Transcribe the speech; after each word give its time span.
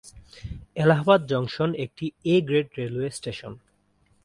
Allahabad 0.75 1.21
junction 1.27 1.69
একটি 1.75 2.05
'A' 2.25 2.45
grade 2.47 2.67
railway 2.77 3.09
station. 3.09 3.53